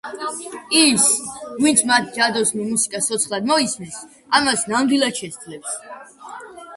ის, 0.77 1.03
ვინც 1.65 1.83
მათ 1.89 2.07
ჯადოსნურ 2.15 2.65
მუსიკას 2.69 3.09
ცოცხლად 3.11 3.45
მოისმენს, 3.51 3.99
ამას 4.39 4.63
ნამდვილად 4.73 5.21
შეძლებს. 5.21 5.77